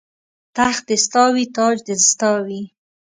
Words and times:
تخت 0.57 0.83
دې 0.89 0.97
ستا 1.05 1.23
وي 1.33 1.45
تاج 1.57 1.77
دې 1.87 1.95
ستا 2.09 2.31
وي 2.45 2.61